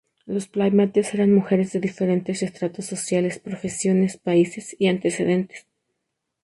[0.25, 5.67] Las playmates eran mujeres de diferentes estratos sociales, profesiones, países y antecedentes.